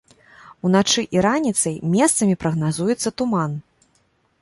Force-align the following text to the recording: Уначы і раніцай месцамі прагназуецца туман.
Уначы 0.69 1.03
і 1.17 1.23
раніцай 1.27 1.75
месцамі 1.99 2.35
прагназуецца 2.47 3.09
туман. 3.21 3.51